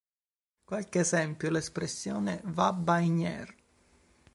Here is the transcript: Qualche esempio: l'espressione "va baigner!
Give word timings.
Qualche 0.63 1.01
esempio: 1.01 1.51
l'espressione 1.51 2.41
"va 2.45 2.71
baigner! 2.73 3.55